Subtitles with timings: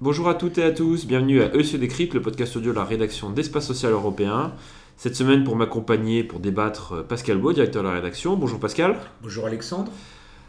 [0.00, 2.84] Bonjour à toutes et à tous, bienvenue à EC Décrypte, le podcast audio de la
[2.84, 4.52] rédaction d'Espace Social Européen.
[4.96, 8.36] Cette semaine, pour m'accompagner, pour débattre, euh, Pascal Beau, directeur de la rédaction.
[8.36, 8.96] Bonjour Pascal.
[9.22, 9.90] Bonjour Alexandre.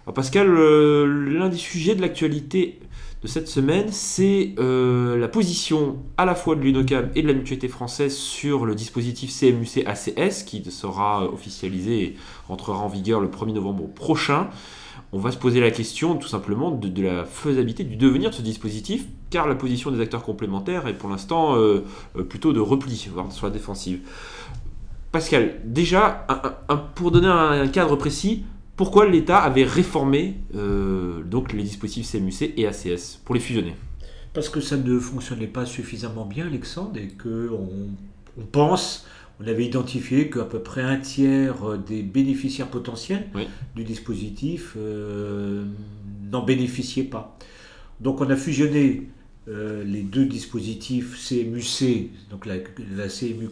[0.06, 2.80] Alors Pascal, euh, l'un des sujets de l'actualité
[3.22, 7.34] de cette semaine, c'est euh, la position à la fois de l'UNOCAM et de la
[7.34, 12.16] mutualité française sur le dispositif CMUC ACS qui sera officialisé et
[12.50, 14.50] entrera en vigueur le 1er novembre prochain.
[15.14, 18.42] On va se poser la question tout simplement de, la faisabilité, du devenir de ce
[18.42, 21.84] dispositif, car la position des acteurs complémentaires est pour l'instant euh,
[22.18, 24.00] euh, plutôt de repli, voire sur la défensive.
[25.12, 26.26] Pascal, déjà,
[26.96, 28.46] pour donner un, cadre précis,
[28.82, 33.76] pourquoi l'État avait réformé euh, donc les dispositifs CMUC et ACS pour les fusionner?
[34.34, 37.60] Parce que ça ne fonctionnait pas suffisamment bien, Alexandre, et qu'on
[38.40, 39.06] on pense
[39.40, 43.28] on avait identifié qu'à peu près un tiers des bénéficiaires potentiels
[43.76, 45.64] du dispositif euh,
[46.32, 47.38] n'en bénéficiaient pas.
[48.00, 49.10] Donc on a fusionné
[49.48, 52.60] euh, les deux dispositifs CMUC, donc la,
[53.08, 53.50] CMU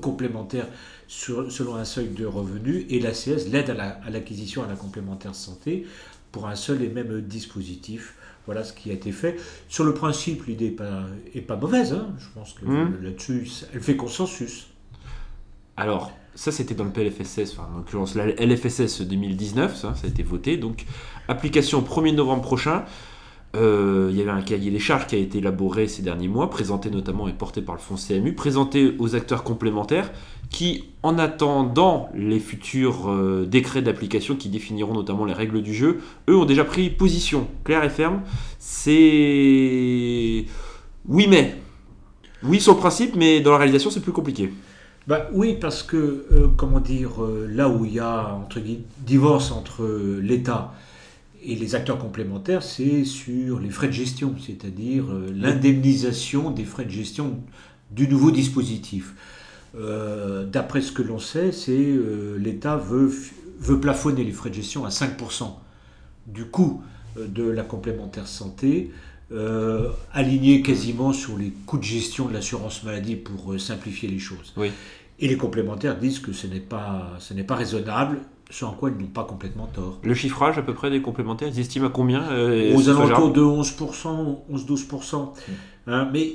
[0.00, 0.66] complémentaire
[1.08, 5.86] selon un seuil de revenus, et l'ACS, l'aide à l'acquisition à la complémentaire santé,
[6.32, 8.14] pour un seul et même dispositif.
[8.46, 9.36] Voilà ce qui a été fait.
[9.68, 11.02] Sur le principe, l'idée n'est pas,
[11.34, 11.92] est pas mauvaise.
[11.92, 12.14] Hein.
[12.18, 13.02] Je pense que hmm.
[13.02, 14.68] là-dessus, elle fait consensus.
[15.76, 20.08] Alors, ça c'était dans le PLFSS, enfin, en l'occurrence la LFSS 2019, ça, ça, a
[20.08, 20.56] été voté.
[20.56, 20.86] Donc,
[21.28, 22.86] application 1er novembre prochain.
[23.56, 26.50] Euh, il y avait un cahier des charges qui a été élaboré ces derniers mois,
[26.50, 30.10] présenté notamment et porté par le fonds CMU, présenté aux acteurs complémentaires
[30.50, 36.00] qui, en attendant les futurs euh, décrets d'application qui définiront notamment les règles du jeu,
[36.28, 38.20] eux ont déjà pris position claire et ferme.
[38.58, 40.44] C'est
[41.08, 41.56] oui mais.
[42.42, 44.52] Oui sur le principe, mais dans la réalisation c'est plus compliqué.
[45.06, 47.12] Bah, oui, parce que, euh, comment dire,
[47.48, 48.60] là où il y a entre
[49.06, 49.86] divorce entre
[50.20, 50.74] l'État
[51.54, 56.90] les acteurs complémentaires, c'est sur les frais de gestion, c'est-à-dire euh, l'indemnisation des frais de
[56.90, 57.38] gestion
[57.90, 59.14] du nouveau dispositif.
[59.78, 63.12] Euh, d'après ce que l'on sait, c'est euh, l'État veut,
[63.60, 65.52] veut plafonner les frais de gestion à 5%
[66.26, 66.82] du coût
[67.16, 68.90] de la complémentaire santé,
[70.12, 74.52] aligné quasiment sur les coûts de gestion de l'assurance maladie pour simplifier les choses.
[75.18, 78.18] Et les complémentaires disent que ce n'est pas, ce n'est pas raisonnable
[78.50, 79.98] ce en quoi ils n'ont pas complètement tort.
[80.04, 83.40] Le chiffrage à peu près des complémentaires, ils estiment à combien euh, Aux alentours de
[83.40, 85.16] 11%, 11-12%.
[85.16, 85.52] Hmm.
[85.88, 86.32] Hein, mais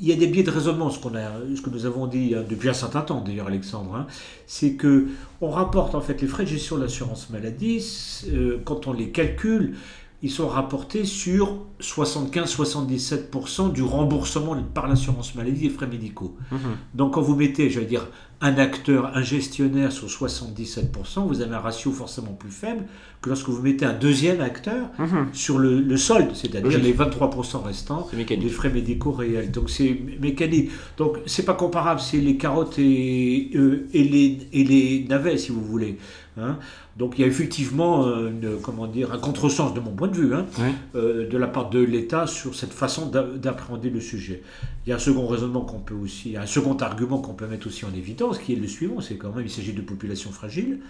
[0.00, 2.34] il y a des biais de raisonnement, ce, qu'on a, ce que nous avons dit
[2.36, 4.06] hein, depuis un certain temps d'ailleurs Alexandre, hein,
[4.46, 5.08] c'est que
[5.40, 7.84] on rapporte en fait les frais de gestion de l'assurance maladie,
[8.28, 9.76] euh, quand on les calcule,
[10.22, 16.36] ils sont rapportés sur 75-77% du remboursement par l'assurance maladie des frais médicaux.
[16.52, 16.58] Mhm.
[16.94, 18.06] Donc quand vous mettez, j'allais dire,
[18.40, 22.84] un acteur, un gestionnaire sur 77%, vous avez un ratio forcément plus faible
[23.20, 25.28] que lorsque vous mettez un deuxième acteur mhm.
[25.32, 29.50] sur le, solde, c'est-à-dire les 23% restants des frais médicaux réels.
[29.50, 30.70] Donc c'est mécanique.
[30.98, 35.50] Donc c'est pas comparable, c'est les carottes et, euh, et, les, et les navets, si
[35.50, 35.98] vous voulez.
[36.38, 36.58] Hein.
[36.96, 38.30] Donc il y a effectivement euh,
[38.62, 40.46] comment dire, un contresens de mon point de vue hein,
[40.94, 44.42] euh, de la part de l'État sur cette façon d'appréhender le sujet.
[44.86, 47.66] Il y a un second raisonnement qu'on peut aussi, un second argument qu'on peut mettre
[47.66, 50.80] aussi en évidence, qui est le suivant, c'est quand même il s'agit de populations fragiles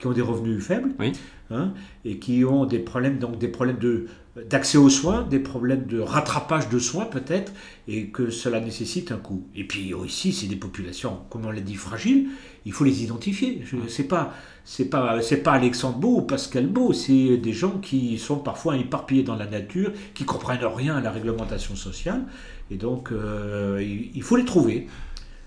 [0.00, 0.90] qui ont des revenus faibles
[1.50, 1.74] hein,
[2.04, 4.06] et qui ont des problèmes donc des problèmes de
[4.48, 7.52] d'accès aux soins, des problèmes de rattrapage de soins peut-être,
[7.88, 9.44] et que cela nécessite un coût.
[9.56, 12.28] Et puis aussi, c'est des populations, comme on l'a dit, fragiles,
[12.64, 13.62] il faut les identifier.
[13.88, 14.32] C'est pas
[14.64, 18.76] c'est pas c'est pas Alexandre Beau ou Pascal Beau, c'est des gens qui sont parfois
[18.76, 22.22] éparpillés dans la nature, qui comprennent rien à la réglementation sociale,
[22.70, 24.86] et donc euh, il faut les trouver.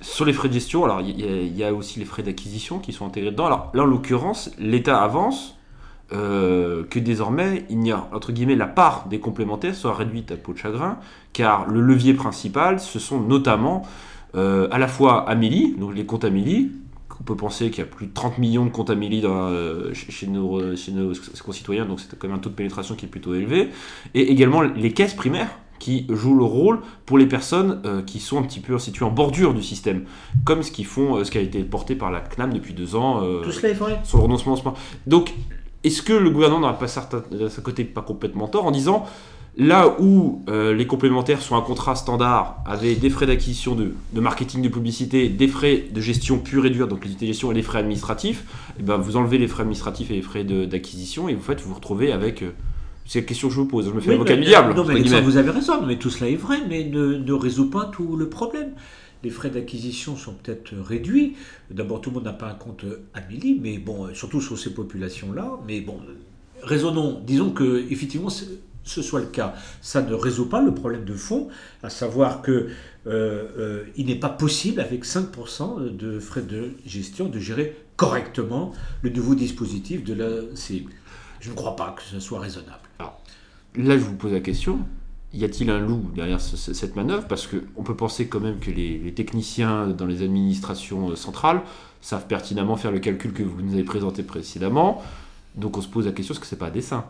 [0.03, 3.06] Sur les frais de gestion, alors il y, a aussi les frais d'acquisition qui sont
[3.06, 3.46] intégrés dedans.
[3.46, 5.58] Alors là, en l'occurrence, l'État avance
[6.12, 10.52] euh, que désormais, il a, entre guillemets, la part des complémentaires soit réduite à peau
[10.52, 10.97] de chagrin,
[11.31, 13.84] car le levier principal, ce sont notamment
[14.36, 16.72] euh, à la fois Amélie, donc les comptes Amélie,
[17.22, 20.28] on peut penser qu'il y a plus de 30 millions de comptes Amélie euh, chez,
[20.28, 21.13] nos, chez nos
[21.45, 23.69] concitoyens, donc c'est quand même un taux de pénétration qui est plutôt élevé,
[24.13, 28.39] et également les caisses primaires, qui jouent le rôle pour les personnes euh, qui sont
[28.39, 30.06] un petit peu situées en bordure du système,
[30.45, 32.95] comme ce, qu'ils font, euh, ce qui a été porté par la CNAM depuis deux
[32.95, 34.00] ans euh, Tout cela est vrai.
[34.06, 34.75] sur le renoncement.
[35.07, 35.33] Donc,
[35.83, 39.06] est-ce que le gouvernement n'aurait pas certain, sa côté pas complètement tort en disant
[39.57, 44.69] là où les complémentaires sont un contrat standard avec des frais d'acquisition de, marketing de
[44.69, 47.79] publicité, des frais de gestion pure et dure, donc les de gestion et les frais
[47.79, 51.44] administratifs, et eh ben vous enlevez les frais administratifs et les frais d'acquisition et vous
[51.44, 52.44] faites vous, vous retrouvez avec
[53.05, 53.85] c'est la question que je vous pose.
[53.88, 54.73] Je me fais l'avocat du diable.
[54.73, 57.85] Non, mais vous avez raison, mais tout cela est vrai, mais ne, ne résout pas
[57.85, 58.71] tout le problème.
[59.23, 61.35] les frais d'acquisition sont peut-être réduits.
[61.71, 65.59] D'abord, tout le monde n'a pas un compte Amélie, mais bon, surtout sur ces populations-là.
[65.67, 66.00] Mais bon,
[66.61, 68.29] raisonnons, disons que effectivement
[68.85, 69.55] ce soit le cas.
[69.81, 71.47] Ça ne résout pas le problème de fond,
[71.83, 72.67] à savoir que euh,
[73.57, 79.09] euh, il n'est pas possible avec 5% de frais de gestion de gérer correctement le
[79.09, 80.89] nouveau dispositif de la CMU.
[81.44, 82.80] Je ne crois pas que ce soit raisonnable.
[83.00, 83.19] Alors,
[83.75, 84.80] là, je vous pose la question.
[85.34, 87.28] Y a-t-il un loup derrière cette manœuvre?
[87.28, 91.62] Parce qu'on peut penser quand même que les, techniciens dans les administrations centrales
[92.00, 95.04] savent pertinemment faire le calcul que vous nous avez présenté précédemment.
[95.56, 97.04] Donc on se pose la question, est-ce que c'est pas à dessein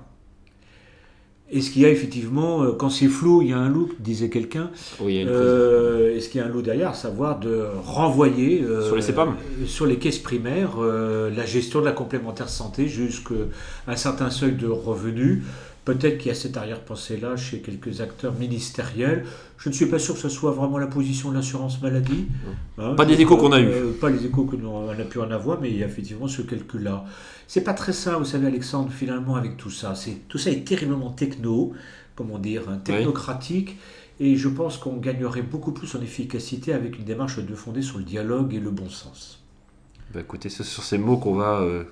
[1.53, 4.29] est-ce qu'il y a effectivement, euh, quand c'est flou, il y a un loup, disait
[4.29, 4.71] quelqu'un.
[4.99, 6.95] Oui, euh, Est-ce qu'il y a un loup derrière?
[6.95, 12.49] Savoir de renvoyer euh, sur, les sur les caisses primaires la gestion de la complémentaire
[12.49, 13.35] santé jusqu'à
[13.87, 15.43] un certain seuil de revenus.
[15.85, 19.25] Peut-être qu'il y a cette arrière-pensée-là chez quelques acteurs ministériels.
[19.57, 22.25] Je ne suis pas sûr que ce soit vraiment la position de l'assurance maladie.
[22.77, 22.95] Hein.
[22.95, 23.69] pas des échos qu'on a eu.
[23.99, 27.03] pas les échos qu'on a pu en avoir, mais il y a effectivement ce calcul-là.
[27.47, 29.93] C'est pas très ça, vous savez, Alexandre, finalement, avec tout ça.
[29.93, 31.73] C'est, tout ça est terriblement techno,
[32.15, 33.77] comment dire, hein, technocratique.
[34.19, 37.97] Et je pense qu'on gagnerait beaucoup plus en efficacité avec une démarche de fondée sur
[37.97, 39.43] le dialogue et le bon sens.
[40.13, 41.83] Bah écoutez, c'est sur ces mots qu'on va euh,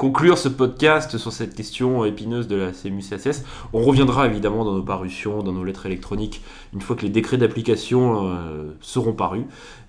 [0.00, 3.44] conclure ce podcast sur cette question épineuse de la CMU-CSS.
[3.74, 6.40] On reviendra évidemment dans nos parutions, dans nos lettres électroniques,
[6.72, 9.44] une fois que les décrets d'application euh, seront parus.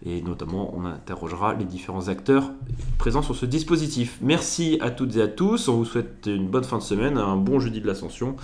[0.05, 2.51] Et notamment, on interrogera les différents acteurs
[2.97, 4.17] présents sur ce dispositif.
[4.21, 5.69] Merci à toutes et à tous.
[5.69, 8.35] On vous souhaite une bonne fin de semaine, un bon jeudi de l'ascension.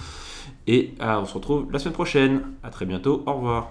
[0.68, 2.44] Et ah, on se retrouve la semaine prochaine.
[2.64, 3.24] A très bientôt.
[3.26, 3.66] Au revoir.